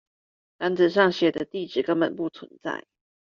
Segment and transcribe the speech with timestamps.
[0.57, 2.85] 單子上寫的地址根本不存在